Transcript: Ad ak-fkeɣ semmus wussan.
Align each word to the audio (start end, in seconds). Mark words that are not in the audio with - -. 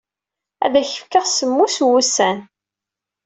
Ad 0.65 0.73
ak-fkeɣ 0.75 1.25
semmus 1.29 1.77
wussan. 1.87 2.37